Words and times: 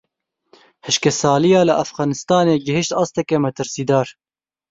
Hişkesaliya 0.85 1.61
li 1.67 1.73
Efxanistanê 1.83 2.55
gihişt 2.65 2.91
asteke 3.01 3.37
metirsîdar. 3.43 4.07